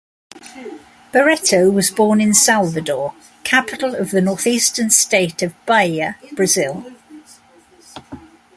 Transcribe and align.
Barreto 1.11 1.69
was 1.69 1.91
born 1.91 2.21
in 2.21 2.33
Salvador, 2.33 3.13
capital 3.43 3.93
of 3.93 4.09
the 4.09 4.19
northeastern 4.19 4.89
state 4.89 5.43
of 5.43 5.53
Bahia, 5.67 6.15
Brazil. 6.31 6.91